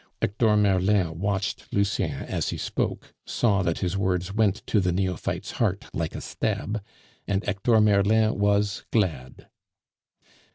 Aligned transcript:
Hector 0.19 0.57
Merlin 0.57 1.19
watched 1.19 1.71
Lucien 1.71 2.23
as 2.23 2.49
he 2.49 2.57
spoke, 2.57 3.13
saw 3.23 3.61
that 3.61 3.81
his 3.81 3.95
words 3.95 4.33
went 4.33 4.65
to 4.65 4.79
the 4.79 4.91
neophyte's 4.91 5.51
heart 5.51 5.85
like 5.93 6.15
a 6.15 6.21
stab, 6.21 6.81
and 7.27 7.45
Hector 7.45 7.79
Merlin 7.79 8.35
was 8.39 8.83
glad. 8.91 9.47